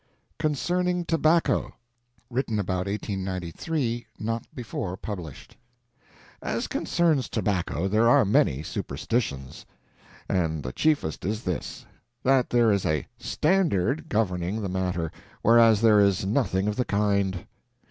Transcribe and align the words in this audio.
CONCERNING 0.39 1.05
TOBACCO 1.05 1.75
(Written 2.31 2.59
about 2.59 2.87
1893; 2.87 4.07
not 4.17 4.47
before 4.55 4.97
published) 4.97 5.57
As 6.41 6.65
concerns 6.67 7.29
tobacco, 7.29 7.87
there 7.87 8.09
are 8.09 8.25
many 8.25 8.63
superstitions. 8.63 9.63
And 10.27 10.63
the 10.63 10.73
chiefest 10.73 11.23
is 11.23 11.43
this—that 11.43 12.49
there 12.49 12.71
is 12.71 12.83
a 12.83 13.05
_standard 13.19 14.07
_governing 14.07 14.61
the 14.63 14.69
matter, 14.69 15.11
whereas 15.43 15.81
there 15.81 15.99
is 15.99 16.25
nothing 16.25 16.67
of 16.67 16.77
the 16.77 16.85
kind. 16.85 17.45